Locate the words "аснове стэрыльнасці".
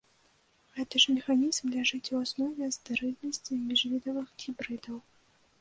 2.23-3.61